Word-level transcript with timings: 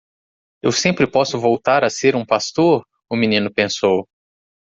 Eu 0.63 0.71
sempre 0.71 1.05
posso 1.05 1.39
voltar 1.39 1.83
a 1.83 1.89
ser 1.91 2.15
um 2.15 2.25
pastor? 2.25 2.83
o 3.07 3.15
menino 3.15 3.53
pensou. 3.53 4.07